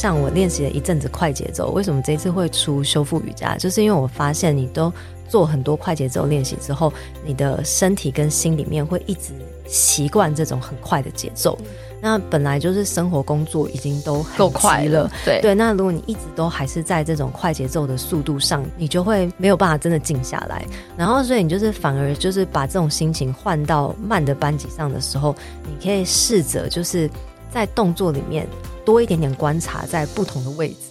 [0.00, 3.54] 像我练习了一阵子快节奏，为什么这次会出修复瑜伽？
[3.58, 4.90] 就是因为我发现你都
[5.28, 6.90] 做很多快节奏练习之后，
[7.22, 9.34] 你的身体跟心里面会一直
[9.68, 11.58] 习惯这种很快的节奏。
[12.00, 15.54] 那本来就是生活工作已经都够快了，对对。
[15.54, 20.64] 那如果你一直都还是在这种快节奏的速度上，你就会没有办法真的静下来。
[20.96, 27.06] 然后，所以你就是反而就是把这种心情换到慢的班级上的时候，你可以试着就是
[27.50, 28.46] 在动作里面
[28.84, 30.89] 多一点点观察，在不同的位置。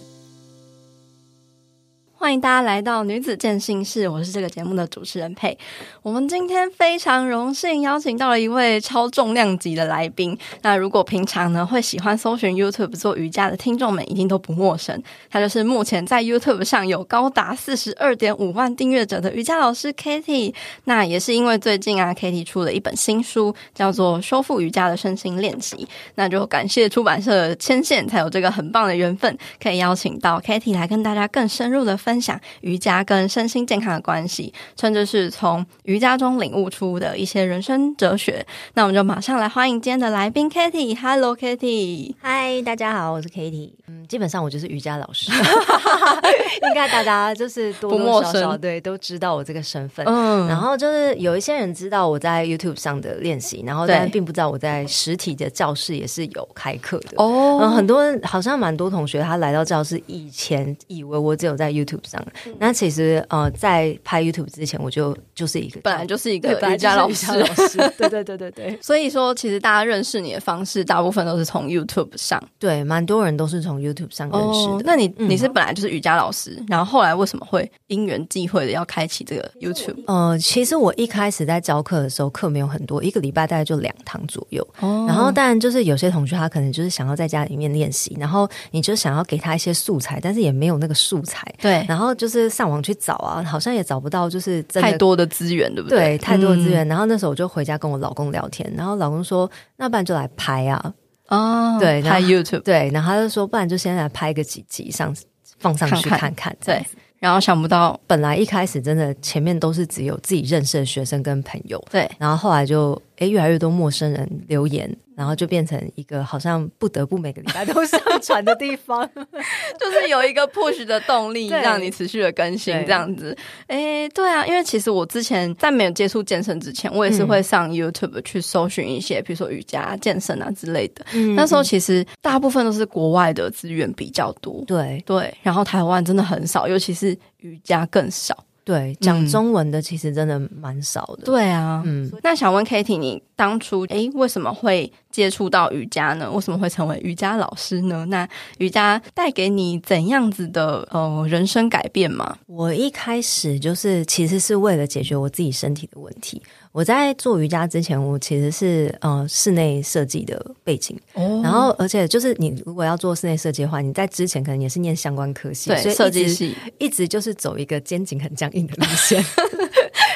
[2.20, 5.56] 欢迎大家来到女子健心室，我是这个节目的主持人佩。
[6.02, 10.36] 我们今天非常荣幸邀请到了一位超重量级的来宾。
[10.60, 15.02] 那如果平常呢会喜欢搜寻 YouTube 做瑜伽的听众们，一定都不陌生。
[15.30, 20.52] 他就是目前在 YouTube 上有高达四十二点五万订阅者的瑜伽老师 Katie。
[20.84, 25.76] 那也是因为最近啊，Katie 出了一本新书，叫做《修复瑜伽的身心练习》。
[26.16, 32.09] 那就感谢出版社牵线，才有这个很棒的缘分，可以邀请到 Katie 来跟大家更深入的分。
[32.10, 38.44] 分享瑜伽跟身心健康的关系，甚至是从瑜伽中领悟出的一些人生哲学。
[38.74, 40.98] 那我们就马上来欢迎今天的来宾 Kitty。
[41.00, 42.12] Hello，Katie。
[42.20, 43.70] 嗨，大家好，我是 Kitty。
[43.86, 45.30] 嗯，基本上我就是瑜伽老师，
[46.66, 50.04] 应该大家就是多多少少对都知道我这个身份。
[50.06, 57.22] 嗯，然后就是有一些人知道我在 YouTube 上的练习，然后但并不知道我在实体的教室也是有开课的。
[57.22, 61.99] 哦，嗯，很多人好像蛮多同学他来到教室以前以为我只有在 YouTube。
[62.04, 62.24] 上，
[62.58, 68.78] 那其实呃，在拍 YouTube 之前，我就就是一个本来就是一个瑜伽老师，老师， 对对对对对。
[68.80, 74.72] 所以说，其实大家认识你的方式，大部分都是从 YouTube 上，对，蛮多人都是从 YouTube 上认识的。
[74.72, 80.04] 哦、那你你是本来就是瑜伽老师，嗯、然后后来为什么会因缘际会的要开启这个 YouTube？
[80.06, 84.66] 呃，其实我一开始在教课的时候，课没有很多，一个礼拜大概就两堂左右。
[84.80, 91.84] 哦，然后但就是有些同学他可能就是想要在家里面练习，然后你就想要给他一些素材，但是也没有那个素材，对。
[91.90, 95.98] 然后就是上网去找啊，好像也找不到，就是真的太多的资源，对不对？
[95.98, 96.86] 对，太多的资源。
[96.86, 100.94] 嗯、然后那时候我就回家跟我老公聊天，然后老公说：“那不然就来拍啊，
[101.26, 105.12] 哦，对，拍 YouTube，对。”然后他就说：“不然就先来拍个几集上
[105.58, 106.32] 放上去看看。
[106.32, 106.86] 看看”对。
[107.18, 112.08] 然后想不到，本来一开始真的前面都是只有自己认识的学生跟朋友，对。
[112.20, 119.08] 然后后来就诶越来越多陌生人留言，然后就变成一个好像不得不每个礼拜都上传的地方，
[119.78, 123.36] 就是有一个 push 的动力，让你持续的更新这样子。
[123.68, 131.04] 诶对啊，因为其实我之前在没有接触健身之前，我也是会上 YouTube 去搜寻一些，比如说瑜伽、健身啊之类的。
[131.12, 135.32] 嗯，那时候其实大部分都是国外的资源比较多，对对。
[135.42, 138.34] 然后台湾真的很少，尤其是瑜伽更少。
[138.64, 141.24] 对，讲中文的其实真的蛮少的。
[141.24, 146.30] 嗯、对啊，嗯，那想问 Katie，你当初诶为什么会接触到瑜伽呢？
[146.30, 148.04] 为什么会成为瑜伽老师呢？
[148.10, 148.28] 那
[148.58, 152.36] 瑜伽带给你怎样子的呃人生改变吗？
[152.44, 156.42] 我一开始就是其实是为了解决我自己身体的问题。
[156.72, 169.24] 我在做瑜伽之前，我其实是呃室内设计的背景，哦、然后而且就是你如果要做室内设计的话，你在之前可能也是念相关科系，对，所以设计系一直就是走一个肩颈很僵硬的路线。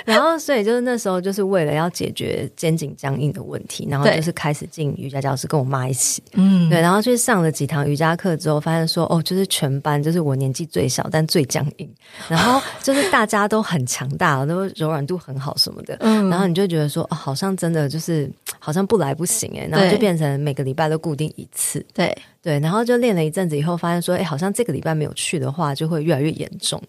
[0.14, 11.88] 然后，所以就是那时候，就是为了要解决肩颈僵硬的问题，然后就是开始进瑜伽教室，跟我妈一起，嗯，对，然后去上了几堂瑜伽课之后，发现说，哦，就是全班就是我年纪最小，但最僵硬，
[12.28, 22.16] 然后就是大家都很强大，都柔软度很好什么的，嗯，然后你就觉得说，哦，好像真的就是好像不来不行诶，然后就变成每个礼拜都固定一次，对。
[22.44, 26.80] 对，然后就练了一阵子以后，发现说，哎，好像这个礼拜没有去的话，就会越来越严重。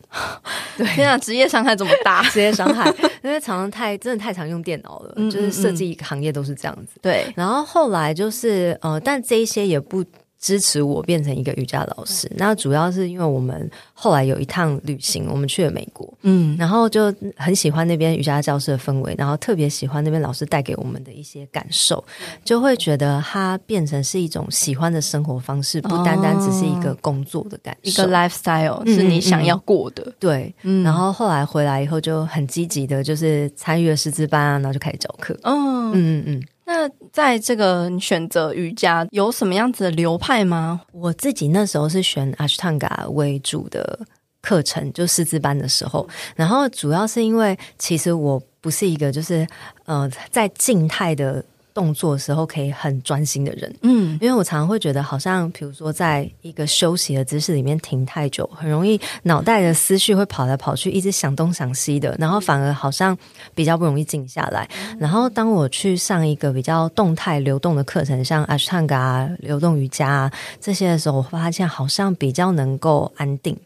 [0.78, 2.94] 对，天啊，职业伤害这么大，职业伤害，
[3.24, 7.00] 因为常常太真的太常用电脑了，嗯嗯嗯，就是设计行业都是这样子。
[7.02, 10.04] 对，然后后来就是呃，但这一些也不。
[10.40, 22.03] 支持我变成一个瑜伽老师，那主要是因为我们后来有一趟旅行，我们去了美国，嗯，然后就很喜欢那边瑜伽教室的氛围，然后特别喜欢那边老师带给我们的一些感受，
[22.44, 30.16] 就会觉得它变成是一种喜欢的生活方式，不单单只是一个工作的感受，一个 lifestyle 是你想要过的，嗯嗯。
[30.20, 36.43] 对，嗯，然后后来回来以后就很积极的，就是参与了师资班啊，然后就开始教课，嗯嗯嗯。
[36.66, 40.82] 那在这个选择瑜伽有什么样子的流派吗？
[40.91, 44.00] 我自己那时候是选 Ashtanga 为主的
[44.41, 49.47] 课程，就师资班的时候，然后主要是因为其实我不是一个就是
[49.85, 51.44] 呃在静态的
[51.76, 53.72] 动作的时候可以很专心的人。
[53.82, 63.16] 嗯，因为我常常会觉得，好像比如说在一个休息的姿势里面停太久，很容易脑袋的思绪会跑来跑去，一直想东想西的，然后反而好像
[63.54, 64.68] 比较不容易静下来。
[64.98, 70.32] 然后当我去上一个比较动态流动的课程，像 Ashtanga 流动瑜伽啊，
[70.62, 73.58] 这些的时候，我发现好像比较能够安定。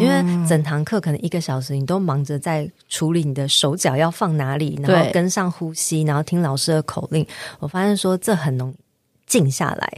[0.00, 7.26] 因为整堂课可能一个小时，你都忙着在处理你的手脚要放哪里，然后跟上呼吸，然后听老师的口令。
[7.58, 8.74] 我发现说这很容易
[9.26, 9.92] 静下来，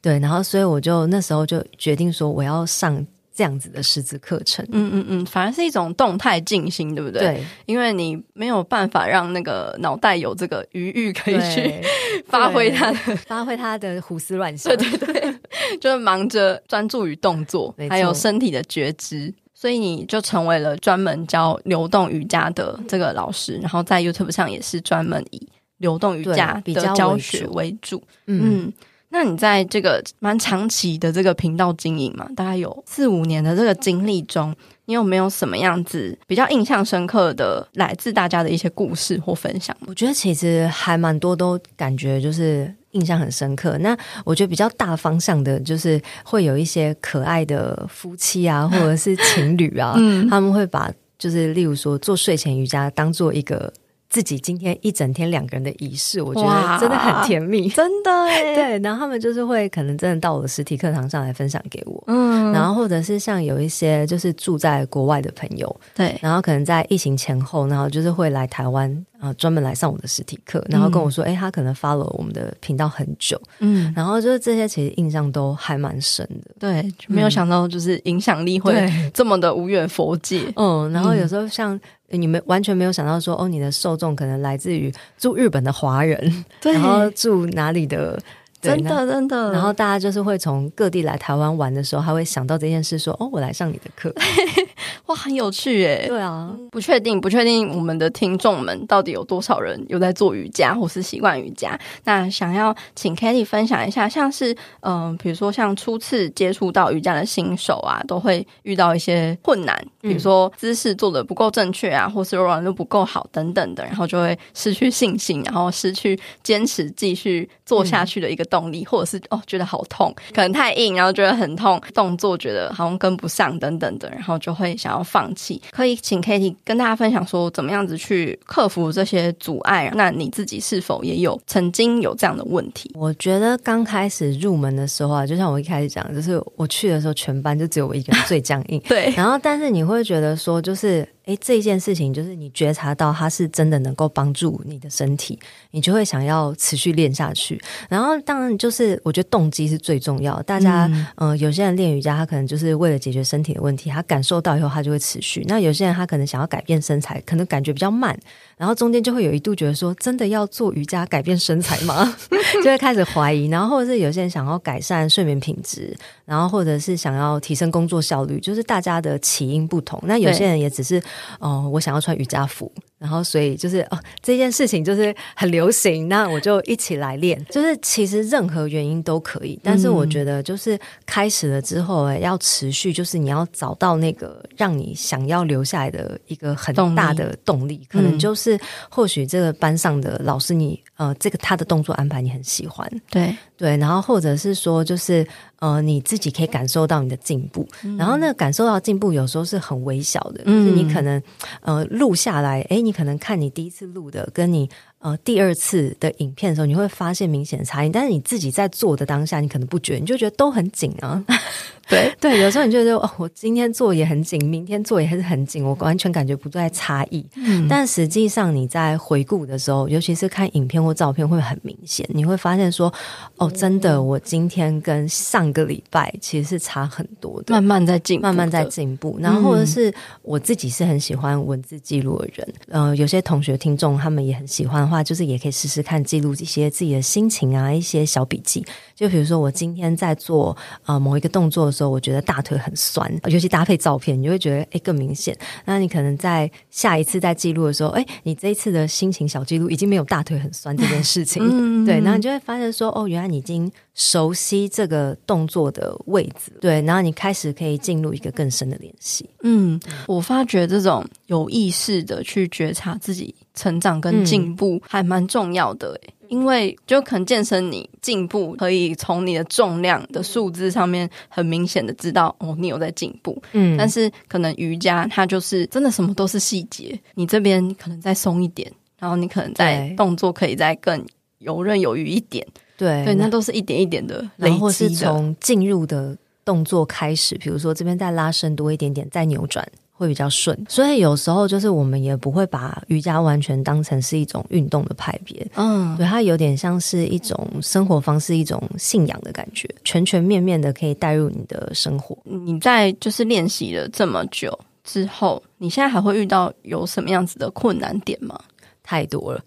[0.00, 4.64] 对，然后所以我就那时候就决定说我要上这样子的师资课程。
[4.70, 7.20] 嗯嗯嗯，反而是一种动态静心，对不对？
[7.20, 11.80] 对，因为你没有办法让那个脑袋有这个余裕可以去
[12.28, 14.76] 发挥它的发挥它的胡思乱想。
[14.76, 15.34] 对对对。
[15.80, 28.02] 就是忙着专注于动作，还有身体的觉知，所以你就成为了专门教流动瑜伽的这个老师，然后在 YouTube 上也是专门以流动瑜伽的教学为主。
[28.26, 28.72] 嗯，
[29.10, 34.54] 那你在这个蛮长期的这个频道经营嘛，大概有四五年的这个经历中，
[34.86, 39.76] 你有没有什么样子比较印象深刻的来自大家的一些故事或分享？
[39.86, 42.72] 我觉得其实还蛮多，都感觉就是。
[42.94, 43.78] 印象很深刻。
[43.78, 53.72] 那我觉得比较大方向的，就是会有一些可爱的夫妻啊， 或者是情侣啊，嗯、他们会把就是例如说做睡前瑜伽当做一个。
[54.14, 58.54] 自己今天一整天两个人的仪式，我觉得真的很甜蜜， 真的耶。
[58.54, 81.80] 对，然后他们就是会可能真的到我的实体课堂上来分享给我，嗯，然后或者是像有一些就是住在国外的朋友，对，然后可能在疫情前后，然后就是会来台湾啊，专门来上我的实体课，然后跟我说，哎、嗯，他可能 follow 我们的频道很久，嗯，然后就是这些其实印象都还蛮深的，对，没有想到就是影响力会这么的无远佛界，嗯，然后有时候像。
[82.16, 88.20] 你们完全没有想到说，哦，你的受众可能来自于住日本的华人，然后住哪里的？
[88.64, 94.12] 真的真的，然后大家就是会从各地来台湾玩的时候，还会想到这件事，说：“哦，我来上你的课，
[95.06, 101.78] 哇，很有趣耶！”对啊，不确定，不确定我们的听众们到底有多少人有在做瑜伽或是习惯瑜伽。
[102.04, 118.44] 那想要请 Katie 分享一下，像是嗯、呃，比如说像初次接触到瑜伽的新手啊，都会遇到一些困难，比如说姿势做的不够正确啊，或是柔软度不够好等等的，然后就会失去信心，然后失去坚持继续做下去的一个。
[118.54, 125.60] 动力，或者是哦，觉得好痛，可能太硬，然后觉得很痛，动作觉得好像跟不上等等的，然后就会想要放弃。
[125.72, 129.90] 可以请 Katie 跟大家分享说，怎么样子去克服这些阻碍？
[129.96, 132.92] 那你自己是否也有曾经有这样的问题？
[132.94, 138.80] 我觉得刚开始入门的时候啊，就像我一开始讲，就是我去的时候，全班就只有我一个人最僵硬。
[138.88, 141.06] 对，然后但是你会觉得说，就是。
[141.26, 145.38] 诶，这一件事情就是你觉察到它是真的能够帮助你的身体，
[145.70, 147.58] 你就会想要持续练下去。
[147.88, 150.42] 然后，当然就是我觉得动机是最重要。
[150.42, 155.42] 大家，嗯、呃，有些人练瑜伽，他可能就是为了解决身体的问题，他感受到以后，他就会持续。
[155.48, 158.14] 那有些人他可能想要改变身材，可能感觉比较慢。
[158.56, 162.14] 然后中间就会有一度觉得说，真的要做瑜伽改变身材吗？
[162.62, 163.48] 就会开始怀疑。
[163.48, 169.98] 然后或者是有些人想要改善睡眠品质，然后或者是想要提升工作效率，就是大家的起因不同。
[170.04, 171.02] 那有些人也只是
[171.40, 172.72] 哦、我想要穿瑜伽服。
[173.04, 177.38] 然后，所以就是哦，这件事情就是很流行，那我就一起来练。
[177.52, 187.86] 就是其实任何原因都可以，但是我觉得就是开始了之后，哎，要持续，就是你要找到那个让你想要留下来的一个很大的动力。
[187.90, 188.58] 可能就是
[188.88, 195.26] 或许这个班上的老师你，呃，这个他的动作安排你很喜欢，对对，然后或者是说就是。
[195.60, 201.22] 呃，你自己可以感受到你的进步，嗯、然后那个感受到进步有时候是很微小的，嗯、就是你可能
[201.62, 204.70] 呃录下来，哎，你可能看你第一次录的，跟你。
[205.04, 211.22] 呃，第二次的影片的时候，你会发现明显的差异，但是你自己在做的当下，你可能不觉得，你就觉得都很紧啊。
[211.86, 217.22] 对 对，有时候你就觉得哦，我今天做也很紧，明天做也还是很紧，我完全感觉不在差异。
[217.36, 222.90] 嗯，但实际上你在回顾的时候，尤其是看影片或照片，会很明显，你会发现说，
[223.36, 229.18] 哦，真的，我今天跟上个礼拜其实是差很多的，慢慢在进，慢慢在进步。
[229.20, 229.92] 然后或者是
[230.22, 234.88] 我自己是很喜欢文字记录的人，呃，有些同学听众他们也很喜欢。
[234.93, 238.64] 话就是也可以试试看记录一些自己的心情啊，一些小笔记。
[238.94, 245.36] 就比如说我今天在做呃某一个动作的时候，我觉得大腿很酸，尤其搭配照片，你就会觉得诶更明显。
[245.64, 259.28] 那你可能在下一次在记录的时候，诶你这一次的心情小记录已经没有大腿很酸这件事情，嗯、对，然后你就会发现说哦，原来你已经熟悉这个动作的位置，对，然后你开始可以进入一个更深的联系。
[259.42, 263.34] 嗯，我发觉这种有意识的去觉察自己。
[263.54, 273.40] 成长跟进步还蛮重要的，诶、因为就可能健身你进步，可以从你的重量的数字上面很明显的知道哦，你有在进步。
[273.52, 281.06] 嗯，但是可能瑜伽它就是真的什么都是细节，你这边可能再松一点，然后你可能在动作可以再更
[281.38, 282.44] 游刃有余一点。
[282.76, 289.66] 对，对，那都是一点一点的累积的，然后是从进入的动作开始，比如说这边再拉伸多一点点，再扭转。
[289.96, 302.18] 会比较顺，所以有时候就是我们也不会把瑜伽完全当成是一种运动的派别，嗯，对，它有点像是一种生活方式，一种信仰的感觉，全全面面的可以带入你的生活。
[302.24, 308.36] 你在就是练习了这么久之后，你现在还会遇到有什么样子的困难点吗？
[308.82, 309.40] 太多了，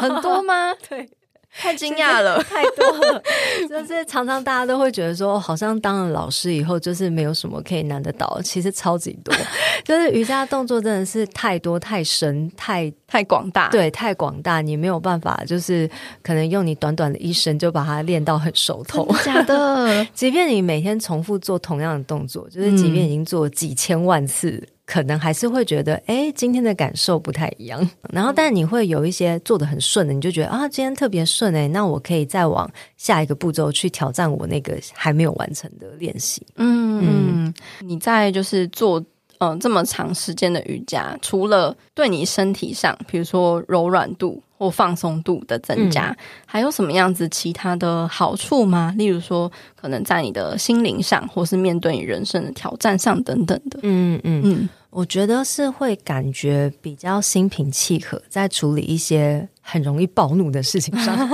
[0.00, 0.74] 很多吗？
[0.88, 1.08] 对。
[1.54, 3.22] 太惊讶了， 太多了，
[3.68, 9.34] 就是常常大家都会觉得说，好像当了老师以后，就是没有什么可以难得倒，其实超级多，
[9.84, 15.88] 就是瑜伽动作真的是太多、太深、太太广大，对，太广大，你没有办法，就是
[16.22, 19.06] 可能用你短短的一生就把它练到很熟透。
[19.24, 24.50] 假的， 即便你每天重复做同样的动作，就是即便已经做几千万次。
[24.52, 27.80] 嗯可能还是会觉得，哎，今天的感受不太一样。
[28.12, 36.46] 然后，但你会有一些做的很顺的，你就觉得啊，今天特别顺哎，那我可以再往下一个步骤去挑战我那个还没有完成的练习。
[36.56, 39.00] 嗯嗯，你在就是做
[39.38, 44.42] 嗯、呃、这么长时间的瑜伽，除了对你身体上，比如说柔软度。
[44.62, 48.94] 或放松度的增加，嗯，还有什么样子其他的好处吗？
[48.96, 53.80] 例如说，可能在你的心灵上，或是面对你人生的挑战上等等的。
[53.82, 61.16] 嗯嗯嗯，我觉得是会感觉比较心平气和，在处理一些很容易暴怒的事情上。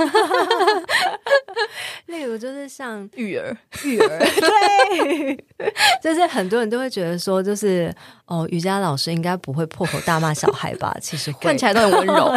[2.07, 5.45] 例如，就是像育儿，育儿， 对，
[6.01, 7.93] 就是很多人都会觉得说，就是
[8.27, 10.95] 哦，瑜伽老师应该不会破口大骂小孩吧？
[11.01, 12.31] 其实会看起来都很温柔。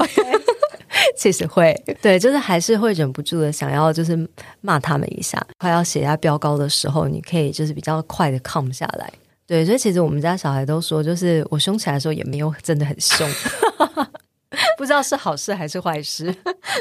[1.17, 4.29] 其实会，对，就是还是会忍不住的想要，就是
[4.61, 5.41] 骂他们一下。
[5.59, 9.09] 快要血压飙高的时候，你可以就是比较快的 calm 下来。
[9.53, 13.29] 对，所以其实我们家小孩都说，就是我凶起来的时候也没有真的很凶，
[14.79, 16.35] 不知道是好事还是坏事。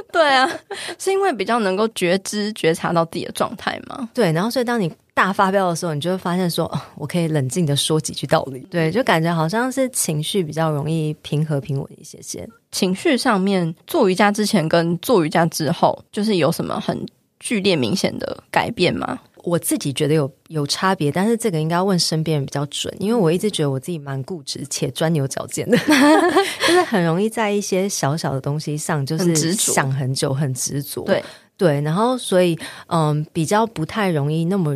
[0.09, 0.49] 对啊，
[0.97, 4.09] 是因为比较能够觉知、觉察到自己的状态嘛？
[4.13, 8.65] 对，然后所以当你大发飙的时候，你就会发现说，哦，我可以冷静的说几句道理。
[8.71, 12.47] 对，就感觉好像是情绪比较容易平和平稳一些些。
[12.71, 17.05] 情绪上面，做瑜伽之前跟做瑜伽之后，就是有什么很
[17.37, 19.19] 剧烈明显的改变吗？
[19.43, 25.77] 我自己觉得有有差别，但是这个应该要问身边人比较准，因为我一直觉得我自己蛮固执且钻牛角尖的，
[26.67, 31.03] 就是很容易在一些小小的东西上就是想很久，很执着。
[31.03, 31.23] 对
[31.57, 32.57] 对，然后所以
[32.87, 34.75] 嗯，比较不太容易那么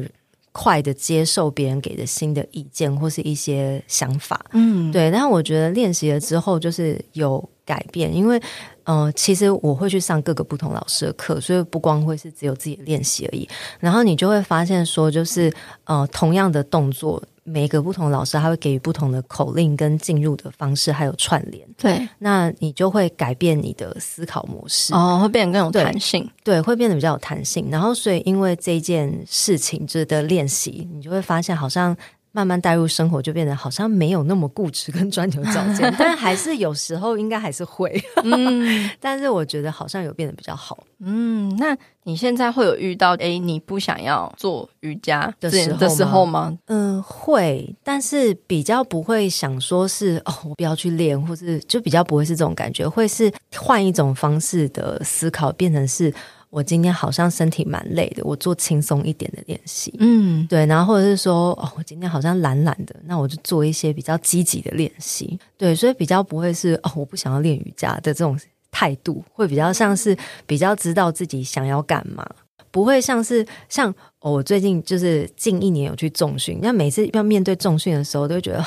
[0.52, 4.46] 快的接受别人给的新的意见或是一些想法。
[4.54, 5.12] 嗯，对。
[5.12, 8.42] 但是我觉得练习了之后，就是有改变，因为。
[8.88, 13.50] 嗯、呃，其实我会去上各个不同老师的课，所以不光会是只有自己的练习而已。
[13.80, 15.52] 然后你就会发现说，就是
[15.86, 21.68] 呃，同样的动作，每个不同老师他会给予不同的口令跟进入的方式，还有串联。
[21.80, 26.54] 对，那你就会改变你的思考模式哦，会变得更有弹性对。
[26.58, 27.68] 对，会变得比较有弹性。
[27.72, 31.98] 然后，所以因为这件事情就是的练习，你就会发现好像。
[32.36, 37.90] 慢慢带入生活，就变得好像没有那么固执跟钻牛角尖， 但还是有时候应该还是会。
[38.26, 40.84] 嗯， 但是我觉得好像有变得比较好。
[41.00, 46.58] 嗯，那你现在会有遇到诶，你不想要做瑜伽的时候的时候吗？
[46.66, 56.14] 嗯，会，但是比较不会想说是哦，我不要去练，或是就比较不会是这种感觉，会是换一种方式的思考，变成是。
[56.56, 68.40] 我今天好像身体蛮累的，我做轻松一点的练习，嗯，对，然后或者是说，哦，我今天好像懒懒的，那我就做一些比较积极的练习，对，所以比较不会是哦，我不想要练瑜伽的这种
[68.72, 72.26] 态度，会比较像是比较知道自己想要干嘛，
[72.72, 78.66] 不会像是像、哦、我最近就是近一年有去重训，那每次要面对重训的时候，都会觉得。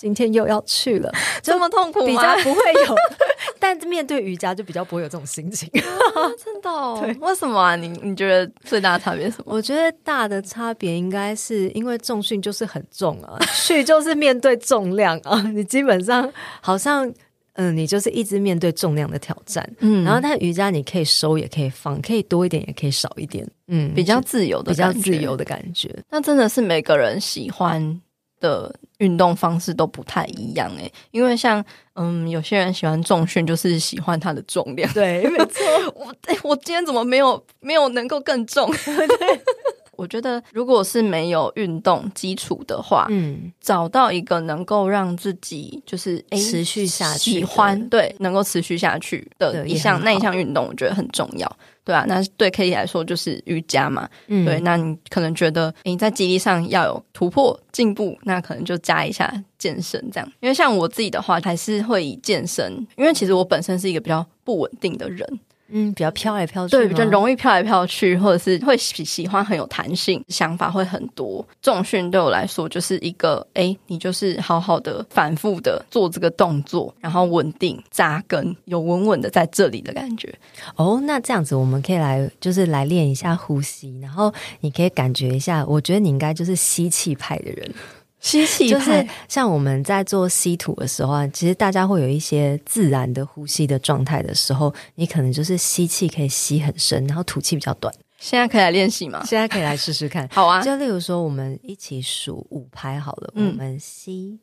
[0.00, 1.12] 今天又要去了，
[1.44, 2.06] 这么痛苦吗？
[2.06, 2.94] 比较不会有，
[3.60, 5.68] 但面对瑜伽就比较不会有这种心情。
[5.78, 6.98] 啊、真的、哦？
[7.04, 7.76] 对，为什么啊？
[7.76, 9.52] 你你觉得最大的差别是什么？
[9.54, 17.12] 我觉得大的差别应该是因为重训就是很重啊，去就是面对重量啊，你基本上好像
[17.52, 19.68] 嗯，你就是一直面对重量的挑战。
[19.80, 25.94] 嗯，然后但瑜伽你可以收也可以放，可以多一点也可以少一点，嗯，比较自由的，比较自由的感觉。
[26.08, 28.00] 那真的是每个人喜欢
[28.40, 31.62] 的运动方式都不太一样诶，因为像
[31.94, 34.90] 嗯，有些人喜欢重训，就是喜欢它的重量。
[34.94, 35.62] 对，没错。
[35.94, 38.70] 我我今天怎么没有没有能够更重？
[38.86, 39.40] 对，
[39.96, 51.56] 我觉得如果是没有运动基础的话，嗯，找到一个能够让自己就是持续下去、喜欢对，能够持续下去的一项那一项运动，我觉得很重要。
[51.84, 54.08] 对啊，那对 Kitty 来说就是瑜伽嘛。
[54.28, 60.32] 嗯，对，那你可能觉得你在肌力上要有突破进步，那可能就加一下健身这样。
[60.40, 65.40] 因为像我自己的话，还是会以健身，因为其实我本身是一个比较不稳定的人。
[65.72, 71.46] 嗯，比较飘来飘去，对，比较容易飘来飘去，或者是会喜喜欢很有弹性，想法会很多。
[71.62, 80.32] 重训对我来说就是一个，哎，你就是好好的反复的做这个动作，然后稳定扎根，有稳稳的在这里的感觉。
[80.76, 87.72] 哦，那这样子我们可以来，就是来练一下呼吸，然后你可以感觉一下，我觉得你应该就是吸气派的人。
[88.20, 97.92] 吸气就是像我们在做吸吐的时候啊，其实大家会有一些自然的呼吸的状态的时候，你可能就是吸气可以吸很深，然后吐气比较短。
[98.18, 99.24] 现在可以来练习吗？
[99.24, 100.28] 现在可以来试试看。
[100.32, 104.38] 好啊，就例如说，我们一起数五拍好了，嗯、我们吸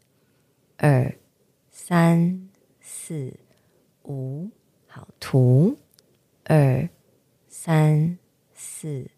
[0.78, 1.16] 二
[1.72, 2.50] 三
[2.82, 3.32] 四
[4.06, 4.50] 五，
[4.88, 5.78] 好，吐
[6.46, 6.90] 二
[7.48, 8.18] 三
[8.56, 9.17] 四五。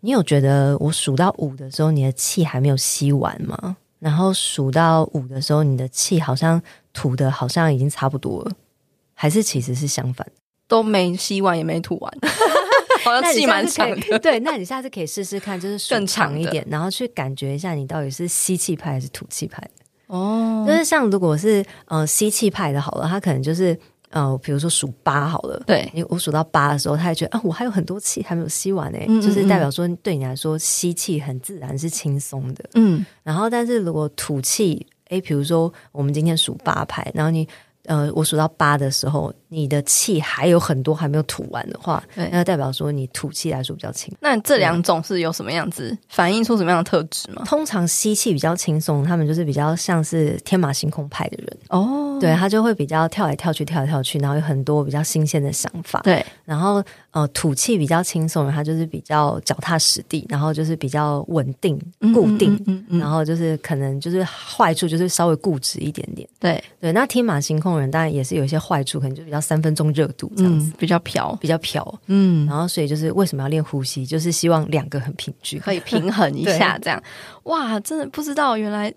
[0.00, 3.76] 你有觉得我数到五的时候，你的气还没有吸完吗？
[3.98, 6.62] 然后数到五的时候，你的气好像
[6.92, 8.52] 吐的，好像已经差不多了，
[9.14, 10.26] 还是其实是相反，
[10.68, 12.12] 都没吸完也没吐完，
[13.02, 14.18] 好像气蛮长的。
[14.20, 19.66] 对，那你下次可以试试看，就是更长一点，然后去感觉一下，你到底是吸气派还是吐气派
[20.08, 23.76] 哦，就是像如果是呃吸气派的，好了，他可能就是。
[24.10, 37.46] 呃，比如说数八好了，对，你我数到八的时候，他也觉得啊，我还有很多气还没有吸完呢，嗯嗯嗯，就是代表说对你来说吸气很自然是轻松的，嗯，然后但是如果吐气，诶，比如说我们今天数八拍，然后你。
[37.88, 44.12] 呃，我数到八的时候，你的气还有很多还没有吐完的话，对，那代表说你吐气来说比较轻。
[44.18, 47.44] 那这两种是有什么样子反映出什么样的特质吗？
[47.46, 56.00] 通常吸气比较轻松，他们就是比较像是天马行空派的人哦，对，他就会比较跳来跳去，跳来跳去，然后有很多比较新鲜的想法。
[56.02, 56.82] 对，然后
[57.12, 61.78] 呃，吐气比较轻松，他就是比较脚踏实地，然后就是比较稳定
[62.12, 66.28] 固定，嗯嗯然后就是可能就是坏处就是稍微固执一点点。
[66.40, 67.76] 对对，那天马行空。
[67.76, 72.00] 人当然也是有一些坏处，可能就比较三分钟热度这样子，嗯、比较飘，比较飘。
[72.06, 77.02] 嗯，然后所以就是为什么要练呼吸，就是希望两个很平均，可以平衡一下 这样。
[77.42, 78.92] 哇，真的不知道原来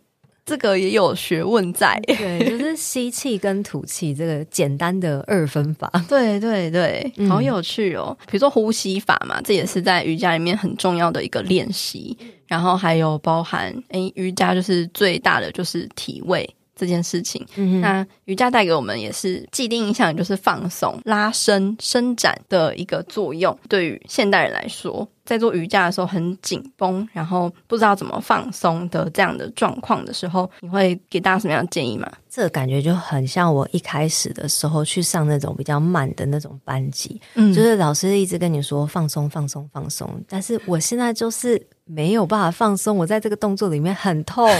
[0.49, 1.97] 这个也有学问在。
[2.07, 5.89] 对，就是吸气跟吐气这个简单的二分法。
[6.09, 8.17] 对对对，好有趣哦。
[8.19, 12.17] 嗯、比如说呼吸法嘛，这也是在瑜伽里面很重要的一个练习。
[12.47, 16.49] 然后还有包含，诶，瑜伽就是最大的就是体位。
[16.79, 23.57] 这件事情，嗯、那瑜伽带给我们也是既定印象，就是放松、拉伸、伸展的一个作用。
[23.67, 32.09] 对于现代人来说，在做瑜伽的时候很紧绷，然后不知道怎么放松的这样的状况的时候，你会给大家什么样的建议吗？
[32.29, 44.49] 这个感觉就很像我一开始的时候去上那种比较慢的那种班级，嗯，就是老师一直跟你说放松、放松、放松，但是我现在就是没有办法放松，我在这个动作里面很痛。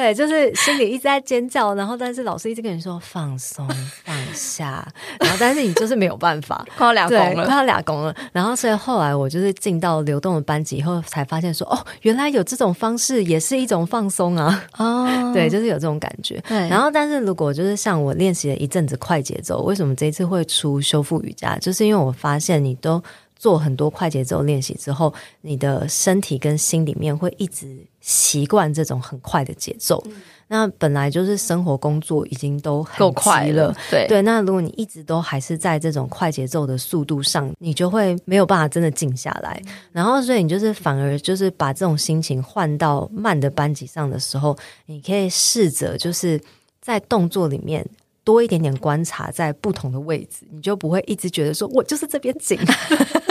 [0.00, 3.68] 对，就是心里一直在尖叫，然后但是老师一直跟你说放松
[4.02, 4.86] 放下，
[5.18, 8.14] 然后但是你就是没有办法， 快要俩公了，快要俩公了。
[8.32, 14.64] 然后所以后来我就是进到流动的班级以后，才发现说哦，原来有这种方式也是一种放松啊。
[14.78, 16.42] 哦，对，就是有这种感觉。
[16.48, 21.58] 对，然后但是如果就是像我练习了一阵子快节奏，为什么这一次会出修复瑜伽？
[21.58, 23.02] 就是因为我发现你都。
[23.40, 30.02] 做很多快节奏练习之后，你的身体跟心里面会一直习惯这种很快的节奏。
[30.06, 34.22] 嗯、那本来就是生活工作已经都很够快了，对对。
[34.22, 39.60] 那如果你一直都还是在这种快节奏的速度上，你就会没有办法真的静下来。
[39.66, 46.40] 嗯、然后，所以你就是反而就是把这种心情换到慢的班级上的时候，你可以试着就是
[46.80, 47.86] 在动作里面。
[48.22, 52.56] 多一点点观察在不同的位置，你就不会一直觉得说我就是这边紧。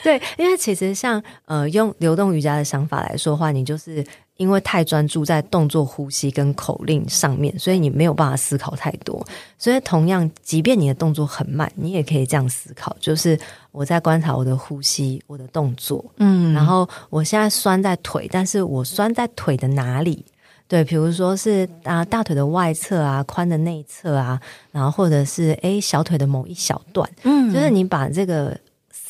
[0.04, 4.04] 对，因为其实像呃用流动瑜伽的想法来说的话，你就是
[4.36, 9.24] 因为太专注在动作、呼吸跟口令上面，所以你没有办法思考太多。
[9.58, 13.38] 所以同样，即便你的动作很慢，你也可以这样思考：就是
[13.72, 20.24] 我在观察我的呼吸、我的动作，嗯，然后我现在酸在腿，但是我酸在腿的哪里？
[20.66, 28.56] 对，比如说是啊，大腿的外侧啊，髋的内侧啊，然后或者是诶小腿的某一小段，嗯，就是你把这个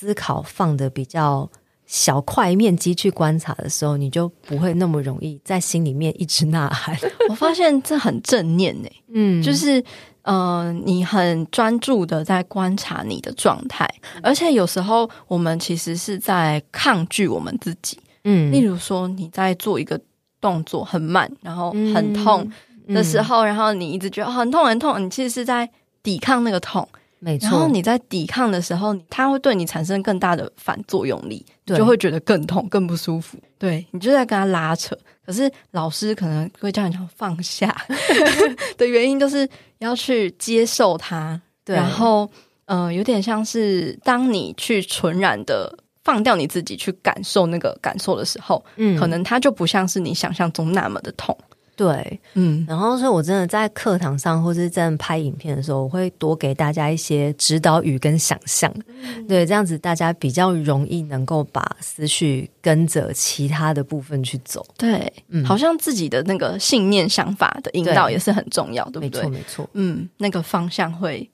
[0.00, 1.48] 思考放的比较
[1.84, 6.96] 小块面积去观察的时候，你就不会那么容易在心里面一直呐喊。
[7.28, 9.82] 我发现这很正念呢，嗯，就是。
[10.22, 13.88] 呃，你很专注的在观察你的状态，
[14.22, 17.98] 而且有时候我们其实是在抗拒我们自己。
[18.24, 19.98] 嗯，例如说你在做一个
[20.38, 22.48] 动作很慢，然后很痛
[22.88, 25.68] 的时候，嗯嗯、然后你一直觉得很痛很痛，你其实是在
[26.02, 26.86] 抵抗那个痛。
[27.20, 33.38] 没错，然后你在抵抗的时候，它会对你产生更大的反作用力，对就会觉得更痛、更不舒服。
[33.58, 34.96] 对，你就在跟他拉扯。
[35.24, 37.76] 可是老师可能会叫你讲放下
[38.76, 41.40] 的原因，就是要去接受它。
[41.64, 42.28] 对，然后，
[42.64, 51.36] 嗯、呃，有点像是当你去纯然的放掉你自己，去感受那个感受的时候，嗯，可能它就不像是你想象中那么的痛。
[51.80, 64.62] 对，嗯，然后所以，我真的在课堂上或是在拍影片的时候，我会多给大家一些指导语跟想象，嗯、对，这样子大家比较容易能够把思绪跟着其他的部分去走。
[64.76, 69.22] 对，嗯，好像自己的那个信念、想法的引导也是很重要，对，对不对？
[69.22, 71.26] 没错，没错，嗯，那个方向会。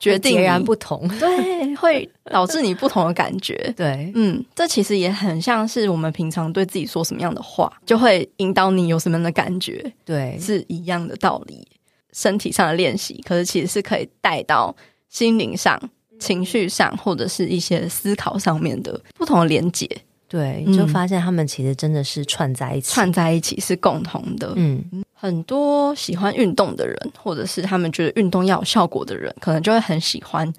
[0.00, 3.54] 决定截然不同， 对，会导致你不同的感觉。
[3.76, 9.92] 对，嗯，这其实也很像是我们平常对自己说什么样的话，就会引导你有什么样的感觉。
[10.04, 11.68] 对，是一样的道理。
[12.12, 14.74] 身体上的练习，可是其实是可以带到
[15.08, 15.80] 心灵上、
[16.18, 19.88] 情绪上，或者是一些思考上面的不同的连接。
[20.26, 24.52] 对，你就发现他们其实真的是串在一起，串在一起是共同的。
[24.56, 24.82] 嗯。
[25.22, 30.50] 很多喜欢运动的人，或者是他们觉得运动要有效果的人，可能就会很喜欢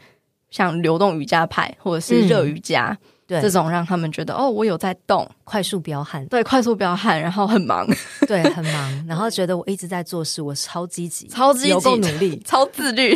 [0.52, 3.42] 像流动瑜伽派，或者是热瑜伽，嗯、对。
[3.42, 7.88] 这种让他们觉得哦，我有在动，快速飙汗，对，快速飙汗，然后很忙，
[8.28, 13.16] 对，很忙，然后觉得我一直在做事，我超积极，超积极，有够努力，超自律，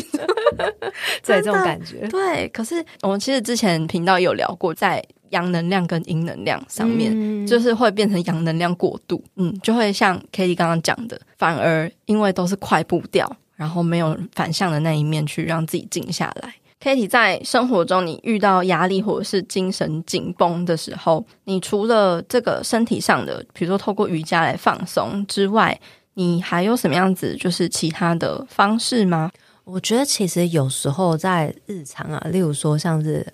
[1.24, 2.50] 对，这种感觉，对。
[2.50, 5.00] 可是我们其实之前频道有聊过，在。
[5.30, 16.54] 阳能量跟阴能量上面，嗯、就是会变成阳能量过度，嗯，就会像 Katie 刚刚讲的，反而因为都是快步调，然后没有反向的那一面去让自己静下来。
[16.82, 25.80] Katie 在生活中，你遇到压力或者是精神紧绷的时候，你除了这个身体上的，比如说透过瑜伽来放松之外，
[26.14, 29.32] 你还有什么样子就是其他的方式吗？
[29.64, 33.26] 我觉得其实有时候在日常啊，例如说像是。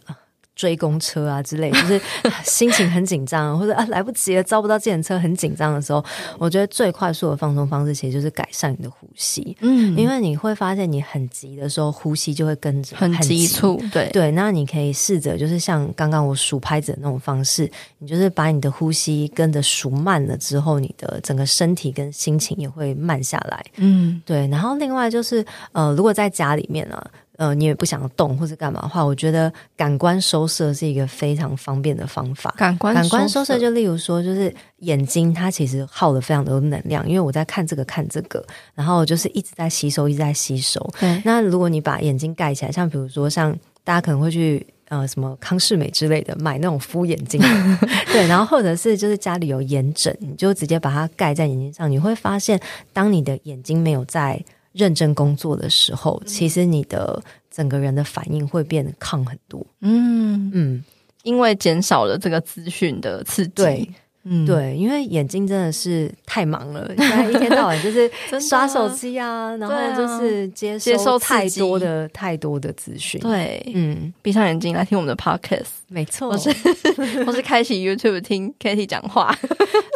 [0.55, 1.99] 追公车啊之类， 就是
[2.43, 6.03] 心情很紧张， 或者啊来不及了，招不到自行车，很紧张的时候，
[6.37, 9.55] 我觉得最快速的放松方式其实就是改善你的呼吸。
[9.61, 13.81] 嗯，因为你会发现你很急的时候，呼吸就会跟着很急促。
[13.91, 23.65] 对对，那你可以试着就是像刚刚我数拍子的那种方式，你就是把你的呼吸跟着数慢了之后，你的整个身体跟心情也会慢下来。
[23.77, 24.47] 嗯，对。
[24.47, 27.03] 然后另外就是呃，如果在家里面啊。
[27.41, 32.53] 呃，你也不想动或者干嘛的话，我觉得感官收摄是一个非常方便的方法。
[32.55, 40.87] 感官感官收摄，就例如说，就是眼睛，它其实耗了非常多能量，因为我在看这个看这个，然后就是一直在吸收，一直在吸收。
[40.99, 43.51] 对那如果你把眼睛盖起来，像比如说，像
[43.83, 47.41] 大家可能会去呃什么康是美之类的买那种敷眼睛，
[48.13, 52.61] 对，然后或者是就是家里有眼枕，你就直接把它盖在眼睛上，你会发现，
[52.93, 54.39] 当你的眼睛没有在。
[54.73, 59.65] 认真工作的时候，其实你的整个人的反应会变得抗很多。
[59.81, 60.83] 嗯嗯，
[61.23, 63.53] 因为减少了这个资讯的刺激。
[63.55, 63.89] 对。
[64.23, 73.19] 嗯，对，因为眼睛真的是太忙了，现 在一天到晚就是 刷手机啊，然后就是接收太多的太多的资讯。
[73.19, 76.49] 对，嗯，闭上眼睛来听我们的 podcast，没错，我是
[77.25, 79.35] 我是开启 YouTube 听 Katie 讲话。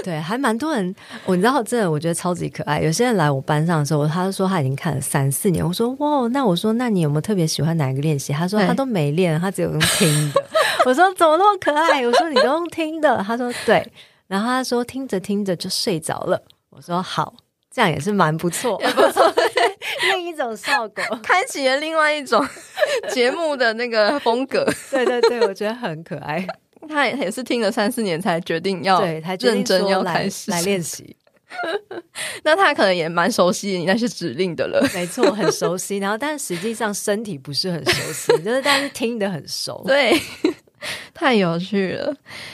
[0.03, 2.81] 对，还蛮多人，我你知道，真的我觉得超级可爱。
[2.81, 5.65] 有些人来我班上的时候，他就说他已经看了三四年。
[5.65, 8.33] 我说哇，那我说那你有没有特别喜欢哪一个练习？
[8.33, 10.43] 他说他都没练，他只有用听的。
[10.85, 12.05] 我说怎么那么可爱？
[12.05, 13.23] 我说你都用听的。
[13.25, 13.87] 他说对。
[14.27, 16.41] 然后他说听着听着就睡着了。
[16.69, 17.33] 我说好，
[17.71, 19.33] 这样也是蛮不错， 也不错，
[20.13, 22.45] 另一种效果，开启了另外一种
[23.09, 24.65] 节目的那个风格。
[24.91, 26.45] 对对对，我觉得很可爱。
[26.87, 31.15] 他也是听了三四年才决定要对，才认真要开始来，来练习。
[32.43, 34.85] 那他可能也蛮熟悉你那些指令的了。
[34.93, 35.97] 没错，很熟悉。
[35.97, 39.81] 然后，但实际上身体不是很熟悉，就是但是听得很熟。
[39.87, 40.19] 对。
[41.13, 42.13] 太有趣了，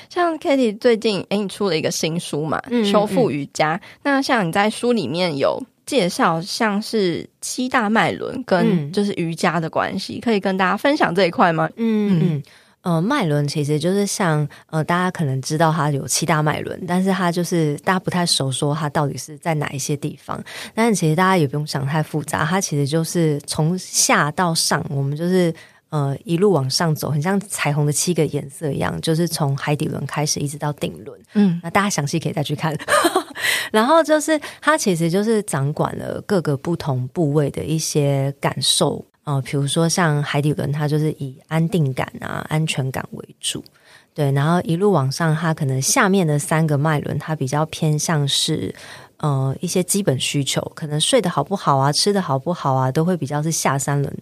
[0.10, 3.76] 像 Katie 最近哎，你出了一个新书嘛，嗯、修复瑜伽。
[3.76, 11.70] 嗯、那像你在书里面有介绍，像是七大脉轮跟就是瑜伽的关系，嗯、可以跟大家分享这一块吗？
[11.76, 12.44] 嗯嗯，
[12.84, 20.42] 呃，脉轮其实就是像呃，大家可能知道它有七大脉轮，但是它就是大家不太熟，说它到底是在哪一些地方。
[20.74, 25.54] 但是其实大家也不用想太复杂，它其实就是从下到上，我们就是。
[25.92, 31.18] 呃一路往上走，很像彩虹的七个颜色一样，就是从海底轮开始一直到顶轮。
[31.36, 32.76] 嗯，那大家详细可以再去看。
[33.72, 39.06] 然后就是它其实就是掌管了各个不同部位的一些感受。
[39.24, 43.64] 呃，比如说像海底轮，它就是以安定感啊、安全感为主。
[44.14, 48.74] 对，然后一路往上，它可能下面的三个脉轮，它比较偏向是。
[49.18, 54.18] 呃，一些基本需求，可能睡得好不好啊，吃得好不好啊，都会比较是下三轮。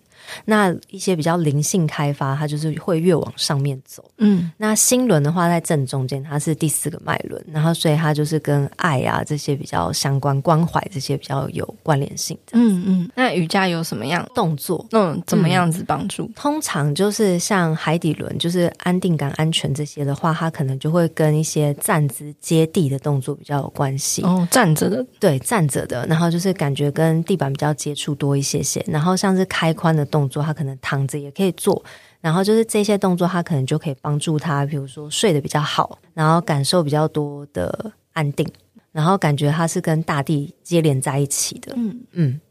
[0.45, 4.03] 那一些比较灵性开发，它就是会越往上面走。
[4.17, 12.37] 嗯，那心轮的话，在正中间，它是第四个脉轮，然后所以它就是跟爱啊这些比较相关、关怀这些比较有关联性。
[12.51, 13.09] 嗯嗯。
[13.15, 14.85] 那瑜伽有什么样动作？
[14.91, 16.29] 嗯，怎么样子帮助？
[16.35, 24.21] 通常就是像海底轮，就是安定感、安全这些的话，它可能就会跟一些站姿接地的动作比较有关系。
[24.23, 25.05] 哦，站着的。
[25.19, 31.81] 对，站着的，然后就是感觉跟地板比较接触多一些些，然后像是开髋的动作，他可能躺着也可以做，
[32.19, 38.45] 然后就是这些动作，他可能就可以帮助他，比如说睡得比较好，然后感受比较多的安定，
[38.91, 42.01] 然后感觉他是跟大地接连在一起的，嗯。
[42.13, 42.41] 嗯。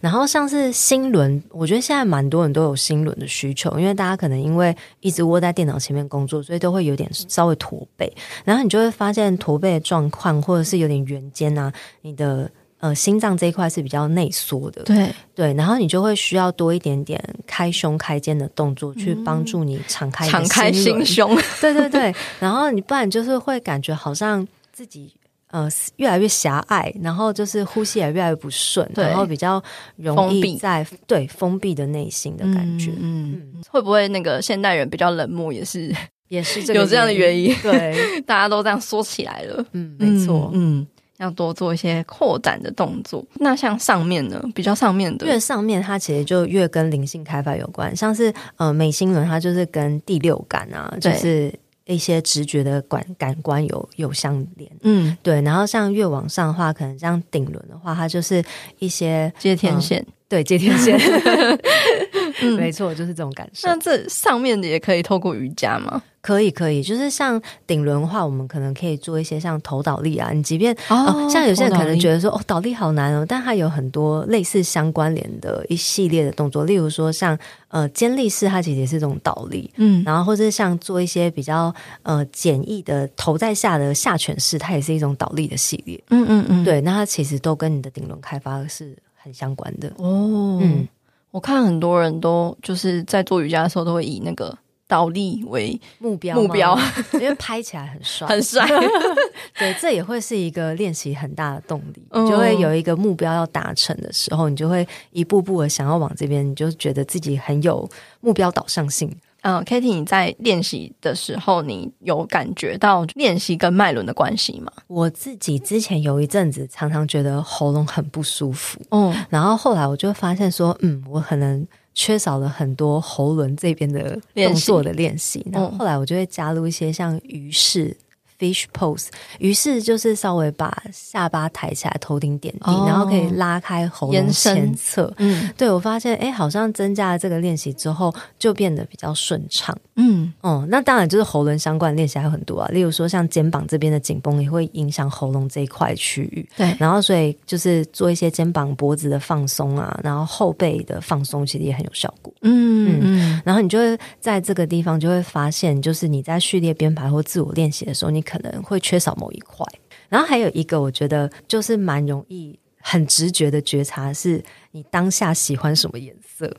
[0.00, 8.10] 然后像是心轮，我觉得现在蛮多人都有心轮的需求，因为大家可能因为一直窝在电脑前面工作，所以都会有点稍微驼背，
[8.42, 25.12] 然后你就会发现驼背的状况，或者是有点圆肩啊，你的呃心脏这一块是比较内缩的，对对，然后你就会需要多一点点开胸开肩的动作，去帮助你敞开敞开心胸， 对对对，然后你不然就是会感觉好像自己。
[25.48, 29.62] 呃，越来越狭隘，然后就是呼吸也越来越不顺，然后比较
[29.94, 32.90] 容易在封对封闭的内心的感觉。
[32.98, 35.94] 嗯，嗯会不会那个现代人比较冷漠，也是
[36.28, 37.54] 也是有这样的原因？
[37.62, 39.64] 对， 大家都这样说起来了。
[39.70, 40.50] 嗯，没错。
[40.52, 40.84] 嗯，
[41.18, 43.24] 要多做一些扩展的动作。
[43.34, 51.52] 那像上面呢，比较上面的，越上面它其实就越跟灵性开发有关，像是呃美心轮，它就是跟第六感啊，就是。
[51.88, 55.40] 一些直觉的感感官有有相连，嗯，对。
[55.42, 58.42] 然后像越往上的话，可能像顶轮的话，它就是
[58.80, 60.98] 一些接天线，嗯、对，接天线，
[62.40, 63.68] 嗯、没错，就是这种感受。
[63.68, 66.02] 那这上面的也可以透过瑜伽吗？
[66.20, 70.32] 可以，可以，就是像顶轮的话，我们可能可以做一些像头倒立啊。
[70.32, 81.72] 你即便哦，哦，像有些人可能觉得说哦，倒立好难哦，但它有很多类似相关联的一系列的动作，例如说像呃肩立式，它其实也是一种倒立，嗯，然后或者像做一些比较
[82.02, 90.58] 呃简易的头在下的下犬式，它也是一种倒立的系列，嗯嗯嗯，对，那它其实都跟你的顶轮开发是很相关的哦。
[90.60, 90.88] 嗯，
[91.36, 94.56] 我看很多人都就是在做瑜伽的时候都会以那个。
[94.88, 96.78] 倒立为目标，目标，
[97.14, 98.64] 因为拍起来很帅，很帅。
[99.58, 107.88] 对，这也会是一个练习很大的动力，嗯、就会有一个目标要达成的时候，你就会一步步的想要往这边，你就觉得自己很有
[108.20, 109.12] 目标导向性。
[109.46, 114.72] 嗯，Kitty，你在练习的时候，你有感觉到练习跟脉轮的关系吗？
[114.88, 121.66] 我自己之前有一阵子常常觉得喉咙很不舒服，嗯，然后后来我就发现说，嗯，我可能。
[121.98, 127.96] 缺少了很多喉轮这边的动作的练习，然后后来我就会加入一些像鱼式。
[128.38, 135.12] Fish pose，于是就是稍微把下巴抬起来，头顶点地，哦、然后可以拉开喉咙前侧。
[135.18, 139.76] 嗯，对，我发现，哎，好像增加了这个练习之后，就变得比较顺畅。
[139.96, 146.46] 嗯，哦，那当然就是喉轮相关的练习还有很多啊，例如说像肩膀这边的紧绷也会影响喉咙这一块区域。
[146.56, 152.32] 对，然后所以就是做一些肩膀、脖子的放松啊，然后后背的放松，其实也很有效果。
[152.42, 159.64] 嗯嗯，然后你就会在这个地方就会发现，就是你在序列编排或自我练习的时候，你可能会缺少某一块，
[160.08, 166.54] 然后还有一个，我觉得就是蛮容易很直觉的觉察，是你当下喜欢什么颜色。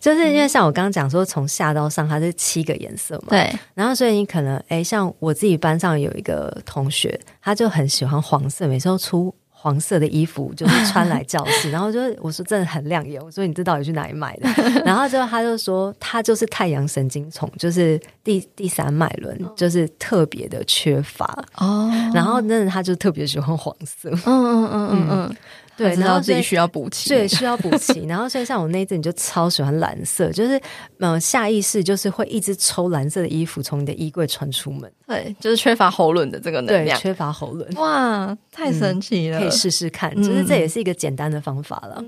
[0.00, 3.50] 就是因为像我刚刚讲说，从下到上它是七个颜色嘛，对。
[3.74, 9.32] 然后所以你可能诶，像我自己班上有一个同学，他就很喜欢黄色，每次都出。
[9.62, 14.48] 黄色的衣服就是穿来教室， 然后就我说真的很亮眼，我说你这到底去哪里买的？
[14.84, 21.24] 然后之后他就说他就是太阳神经丛，就是第第三脉轮，就是特别的缺乏
[21.58, 21.88] 哦。
[22.12, 25.36] 然后那他就特别喜欢黄色，嗯嗯嗯嗯嗯。
[25.74, 28.04] 对，然后自己需要补齐，对，需要补齐。
[28.06, 30.60] 然后所以像我那一阵，你就超喜欢蓝色，就是
[30.98, 34.92] 嗯，下意识就是会一直抽蓝色的衣服从你的衣柜穿出门。
[35.06, 37.68] 对，就是缺乏喉轮的这个能量，缺乏喉轮。
[37.76, 39.38] 哇，太神奇了！
[39.38, 42.04] 可以试试看，其实这也是一个简单的方法了。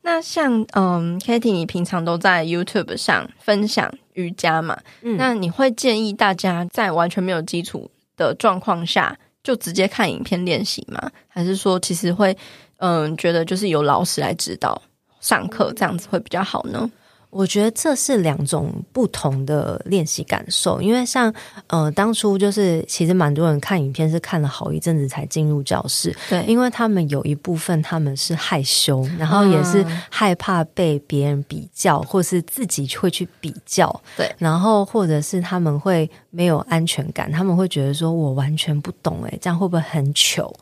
[0.00, 4.76] 那像嗯，Katie，你平常都在 YouTube 上分享瑜伽嘛？
[5.02, 11.10] 嗯，那你会建议大家在完全没有基础的状况下就直接看影片练习吗？
[11.28, 12.34] 还是说其实会？
[12.82, 14.80] 嗯，觉得就是由老师来指导
[15.20, 16.90] 上课，这样子会比较好呢。
[17.30, 21.32] 我觉得这是两种不同的练习感受，因为像
[21.68, 40.52] 呃，当初就是其实蛮多人看影片是看了好一阵子才进入教室，对，因为他们有一部分他们是害羞，然后也是害怕被别人比较，嗯、或是自己会去比较，对，然后或者是他们会没有安全感，他们会觉得说我完全不懂，诶，这样会不会很糗？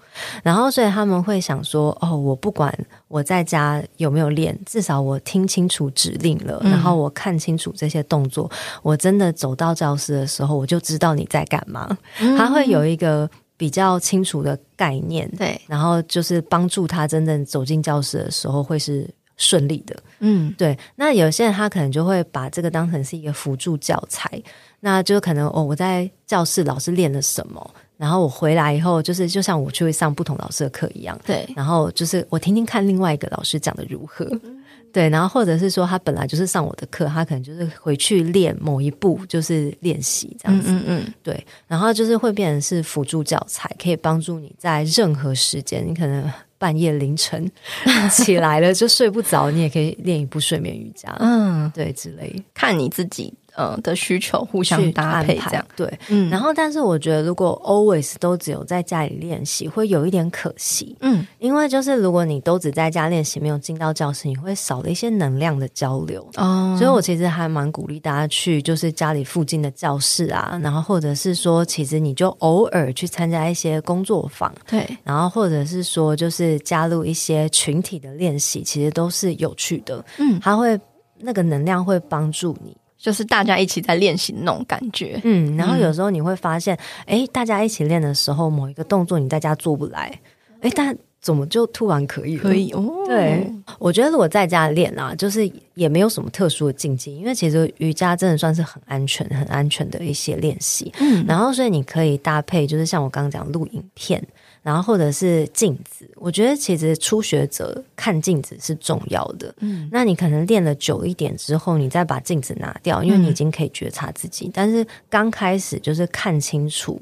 [0.42, 2.72] 然后所以他们会想说，哦，我不管
[3.08, 6.60] 我在家有没有练，至少我听清楚指令了。
[6.64, 11.96] 然后我看清楚这些动作，嗯、我真的走到教室的时候，我就知道你在干嘛。
[12.20, 19.96] 嗯、 他会有一个比较清楚的概念，对，然后就是帮助他真正走进教室的时候会是顺利的。
[20.20, 20.76] 嗯，对。
[20.96, 24.42] 那有些人他可能就会把这个当成是一个辅助教材，
[24.80, 31.46] 那就可能哦，我在教室老师练了什么，然后我回来以后，就是就像我去会上不同老师的课一样，对。
[31.54, 34.24] 然后就是我听听看另外一个老师讲的如何。
[34.42, 34.56] 嗯
[34.92, 40.68] 对，然后或者是说他本来就是上我的课，他可能就是回去练某一步，就是练习这样子。
[40.72, 46.28] 嗯嗯，嗯对，然后就是会变成是辅助教材，可以帮助你在任何时间，你可能
[46.60, 47.50] 半夜凌晨
[48.12, 51.16] 起来了就睡不着，你也可以练一部睡眠瑜伽。
[51.18, 53.34] 嗯，对，之类，看你自己。
[53.56, 55.66] 呃的需求互相搭配，这样。
[55.74, 66.24] 对，嗯，然后但是我觉得如果 always 都只有在家里练习，会有一点可惜，嗯，因为就是如果你都只在家练习，没有进到教室，你会少了一些能量的交流。
[66.36, 66.76] 哦。
[66.78, 80.78] 所以我其实还蛮鼓励大家去，就是家里附近的教室啊，然后或者是说，其实你就偶尔去参加一些工作坊，对，然后或者是说，就是加入一些群体的练习，其实都是有趣的，嗯，它会
[81.18, 82.76] 那个能量会帮助你。
[82.98, 90.20] 就是大家一起在练习那种感觉，嗯，然后有时候你会发现，哎、嗯，大家一起练的时候，某一个动作你在家做不来，
[90.60, 92.42] 哎，但怎么就突然可以了？
[92.42, 92.86] 可以哦。
[93.06, 100.92] 对，我觉得如果在家练啊，就是也没有什么特殊的禁忌，因为其实瑜伽真的算是很安全、很安全的一些练习。
[101.00, 104.22] 嗯，然后所以你可以搭配，就是像我刚刚讲录影片。
[104.62, 109.54] 然后或者是镜子，我觉得其实初学者看镜子是重要的。
[109.60, 114.48] 嗯，那你可能练了久一点之后，你再把镜子拿掉，因为你已经可以觉察自己。
[114.48, 117.00] 嗯、但是刚开始就是看清楚，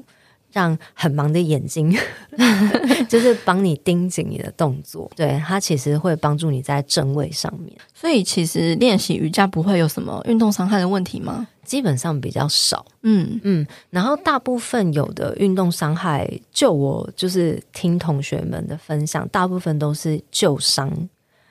[0.51, 1.95] 让很忙的眼睛
[3.07, 7.71] 就是帮你盯紧你的动作，对，它其实会帮助你在正位上面。
[7.93, 11.47] 所以其实练习瑜伽不会有什么运动伤害的问题吗？
[11.63, 20.91] 基本上比较少，嗯嗯，然后大部分有的运动伤害，就我就是听同学们的分享，大部分都是旧伤，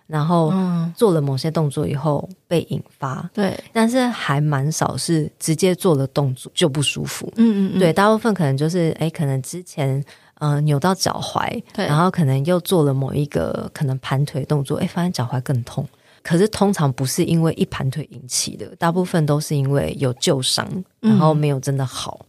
[0.09, 0.53] 然后
[0.97, 10.03] 做了某些动作以后被引发，对，但是还蛮少是直接做了动作就不舒服，嗯嗯嗯，对，大部分可能就是哎，可能之前
[10.38, 15.87] 呃扭到脚踝，对，然后可能又做了某一个可能盘腿动作，哎，发现脚踝更痛。
[16.21, 20.66] 可是通常不是因为一盘腿引起的，大部分都是因为有旧伤，
[21.01, 22.21] 然后没有真的好。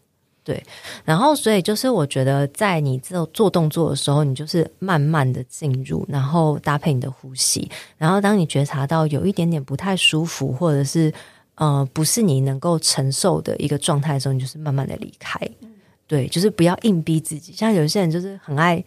[0.53, 0.63] 嗯、对，
[1.05, 11.13] 然后所以就是我觉得，在你做做动作的时候，你就是慢慢的进入，然后搭配你的呼吸，然后当你觉察到有一点点不太舒服，或者是
[11.55, 15.39] 呃不是你能够承受的一个状态的时候，你就是慢慢的离开。
[16.07, 18.83] 对，就是不要硬逼自己，像有些人就是很爱。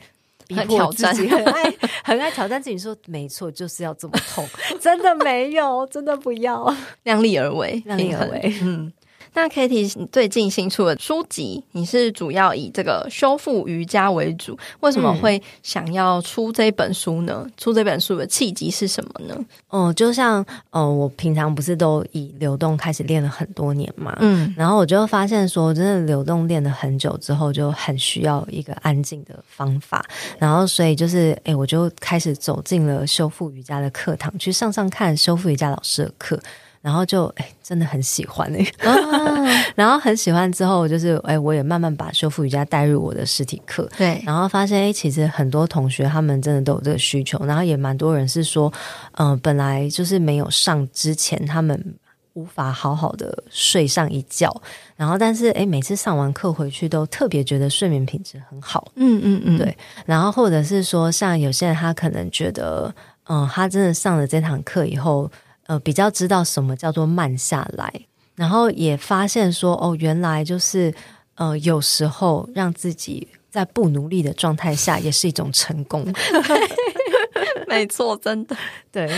[0.55, 4.47] 很挑战，很爱很爱挑战自己，说没错，就是要这么痛，
[4.79, 8.93] 真的没有，真的不要，量力而为，量力而为，嗯。
[9.35, 17.43] 那 Katie 最近新出的书籍，你是主要以这个修复瑜伽为主，为什么会想要出这本书呢？
[17.47, 19.35] 嗯、出这本书的契机是什么呢？
[19.71, 30.05] 哦、嗯，就像呃，我平常不是都以流动开始练了很多年嘛，嗯，然后我就发现说，真的流动练了很久之后，就很需要一个安静的方法，
[30.39, 36.39] 然后所以就是，哎，我就开始走进了修复瑜伽的课堂，去上上看修复瑜伽老师的课。
[36.83, 38.93] 然后就哎，真的很喜欢哎，啊、
[39.77, 43.89] 然后很喜欢之后，就是哎，我也慢慢把修复瑜伽带入我的实体课。
[43.97, 48.71] 对，然后发现哎，其实很多同学他们真的都有这个需求，然后也蛮多人是说，
[49.13, 51.95] 嗯、呃，本来就是没有上之前，他们
[52.33, 54.53] 无法好好的睡上一觉，
[54.97, 58.91] 然后但是哎，每次上完课回去都特别觉得睡眠品质很好。
[58.97, 59.79] 嗯嗯嗯，对。
[60.05, 62.93] 然后或者是说，像有些人他可能觉得，
[63.29, 65.31] 嗯、呃，他真的上了这堂课以后。
[65.73, 67.91] 呃，比较知道什么叫做慢下来，
[68.35, 70.93] 然后也发现说，哦，原来就是
[71.37, 76.07] 呃，有时候让自己在不努力的状态下，也是一种成功。
[77.67, 78.55] 没错，真的，
[78.93, 79.11] 对，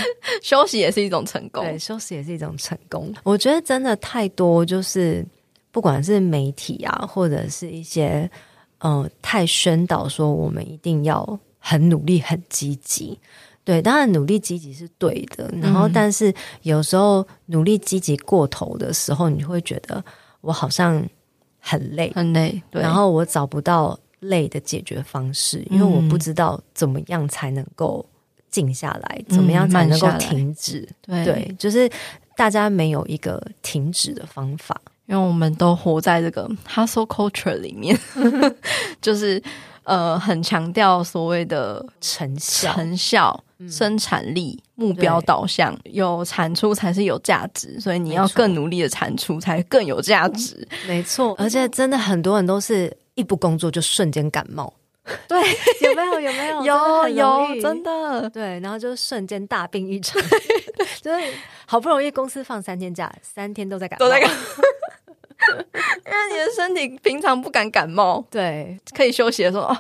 [0.44, 3.12] 休息也是一种成功，对，休息也是一种成功。
[3.24, 5.26] 我觉得真的太多，就是
[5.72, 8.30] 不管是媒体啊，或者是一些
[8.78, 13.18] 呃，太宣导说我们一定要很努力、很积极。
[13.64, 16.32] 对，当然努力积极是对的，然后但是
[16.62, 20.04] 有时候努力积极过头的时候，你会觉得
[20.42, 21.02] 我好像
[21.58, 28.04] 很累，很累，对，然后我找不到累的解决方式，因为我不知道怎么样才能够
[28.50, 31.90] 静下来，怎么样才能够停止，对，对，就是
[32.36, 34.80] 大家没有一个停止的方法。
[35.06, 37.94] 因为我们都活在这个 hustle culture 里面，
[39.02, 39.42] 就是
[39.82, 50.66] 呃，很强调所谓的成效、成效、嗯、生产力、目标导向，有产出才是有价值，所以你要更努力的产出才更有价值。
[50.86, 54.72] 没错，而且真的很多人都是一不工作就瞬间感冒，
[55.28, 55.38] 对，
[55.82, 56.20] 有没有？
[56.20, 56.64] 有没有？
[56.64, 60.20] 有有，真的对，然后就瞬间大病一场，
[61.00, 61.26] 就是
[61.66, 64.36] 好不容易公司放三天假，三天都在感冒，都在感冒。
[65.50, 69.76] 因为你的身体平常不敢感冒，对，可以休息的时候，哦，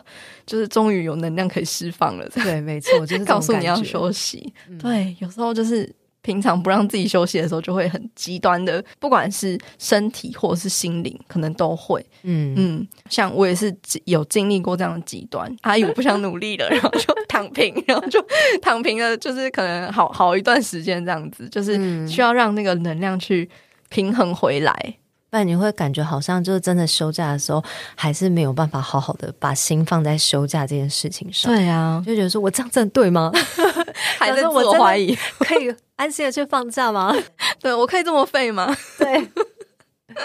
[0.46, 2.28] 就是终于有能量可以释放了。
[2.30, 4.52] 对，没错，就是告诉你要休息。
[4.68, 5.90] 嗯、对，有时候就是
[6.22, 12.04] 平常不让自己休息的时候，就会很极端的，不管是身体或者是心灵，可能都会。
[12.22, 15.54] 嗯嗯，像我也是有经历过这样的极端。
[15.62, 18.24] 阿姨，我不想努力了，然后就躺平，然后就
[18.62, 23.48] 躺平了，就是可能好好一段时间这样子，就是需要让那个能量去
[23.90, 24.94] 平衡回来。
[25.34, 27.60] 那你会感觉好像就是真的休假的时候，
[27.96, 31.52] 还是没有办法好好的把心放在休假这件事情上。
[31.52, 33.32] 对啊，就觉得说我这样真的对吗？
[34.16, 37.12] 还在自我怀疑，可以安心的去放假吗？
[37.58, 38.72] 对，我可以这么废吗？
[38.96, 39.28] 对，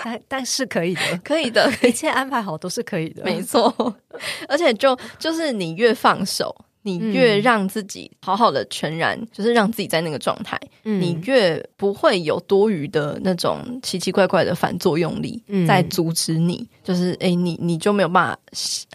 [0.03, 3.73] 但但是可以的，可以的，一切安排好都是可以的，没错。
[4.47, 6.55] 而且就就是你越放手。
[6.81, 18.39] 你越让自己好好的全然，嗯、就是让自己在那个状态，嗯、你越不会有多余的那种奇奇怪怪的反作用力在阻止你，嗯、就是诶、欸，你你就没有办法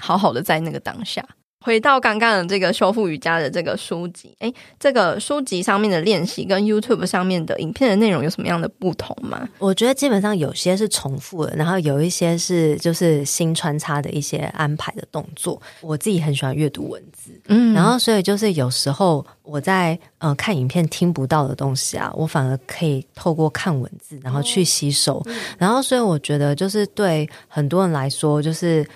[0.00, 1.26] 好好的在那个当下。
[1.64, 9.48] 回到刚刚的这个修复瑜伽的这个书籍，诶，这个书籍上面的练习跟 YouTube 上面的影片的内容有什么样的不同吗？
[9.58, 15.58] 我觉得基本上有些是重复的，然后有一些是就是新穿插的一些安排的动作。
[15.80, 25.24] 我自己很喜欢阅读文字，嗯，然后所以就是有时候我在呃看影片听不到的东西啊，我反而可以透过看文字然后去吸收，
[25.56, 28.86] 然后所以我觉得就是对很多人来说就是。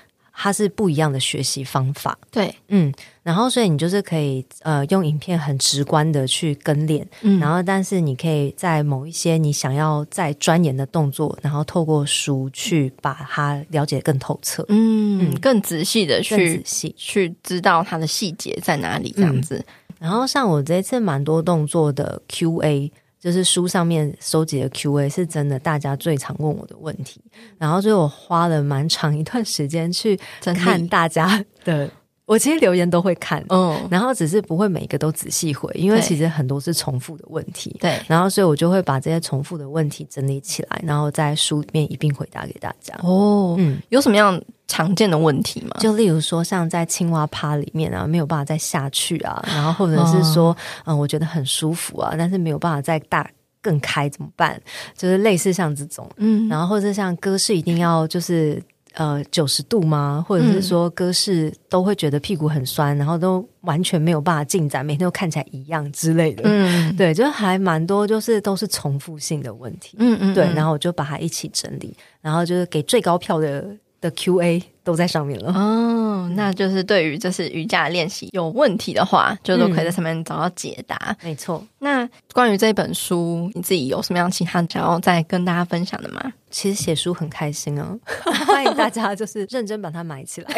[0.41, 15.41] 它是不一样的学习方法，对，嗯，然后所以你就是可以呃用影片很直观的去跟练，嗯，然后但是你可以在某一些你想要再钻研的动作，然后透过书去把它了解更透彻，嗯，嗯。
[15.41, 16.95] 更仔细的去仔细。
[16.97, 19.57] 去知道它的细节在哪里，这样子。
[19.57, 19.65] 嗯，
[19.99, 22.93] 然后像我这一次蛮多动作的 QA。
[23.21, 27.21] 就是书上面收集的 Q&A 是真的，大家最常问我的问题，
[27.59, 31.91] 然后所以我花了蛮长一段时间去看大家的。
[32.29, 42.95] 我其实留言都会看，嗯，然后只是不会每一个都仔细回，因为其实很多是重复的问题，对，然后所以我就会把这些重复的问题整理起来，然后在书里面一并回答给大家。
[43.03, 45.75] 哦，嗯，有什么样常见的问题吗？
[45.81, 50.55] 就例如说，像在青蛙趴里面啊，没有办法再下去啊，然后或者是说，
[50.85, 53.27] 嗯、呃，我觉得很舒服啊，但是没有办法再大
[53.63, 54.61] 更开怎么办？
[54.95, 58.63] 就是类似像这种，嗯，然后或者是像歌是一定要就是。
[58.99, 60.25] 呃，九十度吗？
[60.27, 66.43] 或者是说，姿势都会觉得屁股很酸，嗯、然后都完全没有办法进展，每天都看起来一样之类的。
[66.45, 69.97] 嗯， 对，就还蛮多，就是都是重复性的问题。
[70.01, 73.65] 嗯嗯，对，然后我就把它一起整理，然后就是给最高票的
[74.01, 75.53] 的 QA 都在上面了。
[75.53, 80.97] 哦，那就是对于这是瑜伽练习有问题的话，就都可以在上面找到解答。
[81.11, 81.65] 嗯、没错。
[81.79, 86.33] 那关于这本书，你自己有什么样其他想要再跟大家分享的吗？
[86.51, 87.97] 其实写书很开心啊，
[88.47, 90.49] 欢迎大家就是认真把它买起来，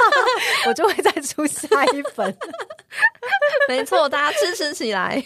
[0.66, 2.34] 我就会再出下一本。
[3.66, 5.16] 没错，大家支持起来。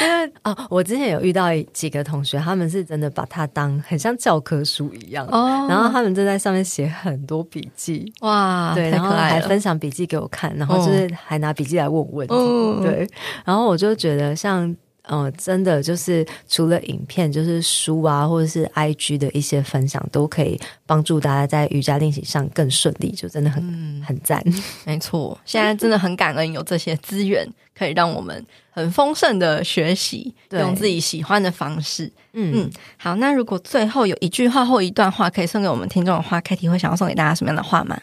[0.00, 12.26] 因为啊、哦，我之前有遇到几个同学，他们是真的把它当很像教科书一样，哦、然后他们就在上面写很多笔记，哇，对，然后还分享笔记给我看，然后就是还拿笔记来问我问。
[12.26, 13.08] 题，哦、对，
[13.44, 14.74] 然后我就觉得像。
[15.08, 24.42] 嗯，真的就是除了影片，就是书啊，或者是 IG 的一些分享，都可以帮助大家在瑜伽练习上更顺利，就真的很、嗯、很赞。
[24.84, 27.46] 没错，现在真的很感恩有这些资源，
[27.76, 32.04] 可以让我们很丰盛的学习，对用自己喜欢的方式。
[32.34, 37.98] 嗯嗯，好，那如果最后有一句话或一段话可以送给我们听众的话，Katie 会想要送给大家什么样的话吗？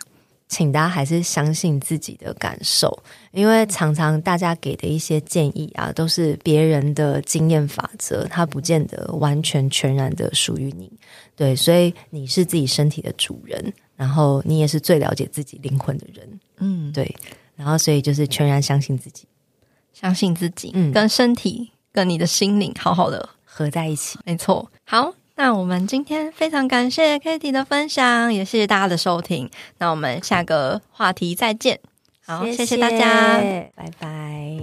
[0.56, 2.97] 请大家还是相信自己的感受，
[3.34, 10.89] 因为常常大家给的一些建议啊，都是别人的经验法则，它不见得完全全然的属于你。
[11.36, 16.39] 对，所以你是自己身体的主人，然后你也是最了解自己灵魂的人。
[16.60, 17.14] 嗯，对，
[17.58, 19.28] 然后所以就是全然相信自己。
[19.91, 24.18] 相信自己，嗯，跟身体跟你的心灵好好的合在一起。
[24.24, 24.72] 没错。
[24.86, 29.50] 好，那我们今天非常感谢 Katie 的分享，也谢谢大家的收听。
[29.78, 31.80] 那我们下个话题再见。
[32.26, 33.38] 好，谢谢，谢谢大家，
[33.76, 34.58] 拜拜。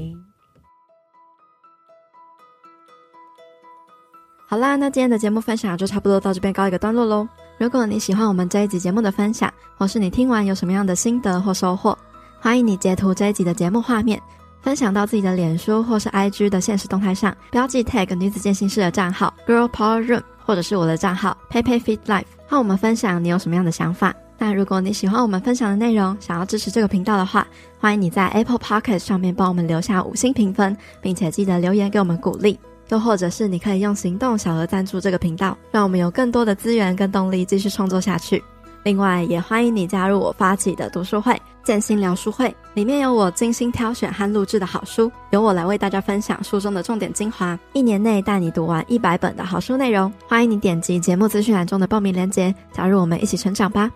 [4.48, 7.28] 好啦，那今天的节目分享就差不多到这边告一个段落喽。
[7.58, 11.96] 如果你喜欢我们这一集节目的分享，或是你听完有什么样的心得或收获，
[12.40, 14.20] 欢迎你截图这一集的节目画面，
[14.62, 24.14] 分享到自己的脸书或是 IG 的现实动态上，标记 tag 女子健心室的账号 Girl Power Room，或者是我的账号 PeiPei Fit Life，和我们分享你有什么样的想法。
[24.38, 27.46] 那如果你喜欢我们分享的内容，想要支持这个频道的话，
[27.78, 32.58] 欢迎你在 Apple Podcast 上面帮我们留下五星评分，并且记得留言给我们鼓励。
[32.88, 38.42] 又或者是你可以用行动小额赞助这个频道，让我们有更多的资源跟动力继续创作下去。
[38.82, 50.12] 另外，也欢迎你加入我发起的读书会“建心聊书会”，里面有我精心挑选和录制的好书，由我来为大家分享书中的重点精华，一年内带你读完一百本的好书内容。
[50.28, 53.90] 欢迎你点击节目资讯栏中的报名链接，加入我们一起成长吧。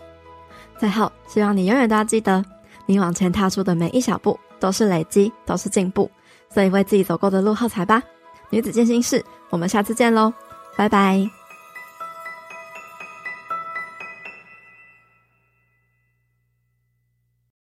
[0.79, 2.45] 最后，希望你永远都要记得，
[2.87, 6.11] 你往前踏出的每一小步都是累积，都是进步，
[6.49, 8.03] 所以为自己走过的路喝彩吧。
[8.51, 10.33] 女子健心室，我们下次见喽，
[10.77, 11.36] 拜拜。